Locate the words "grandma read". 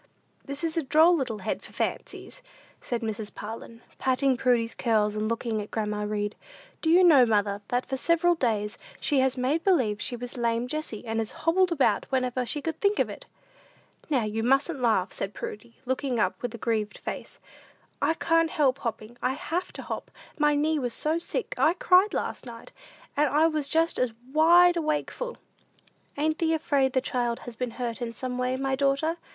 5.69-6.35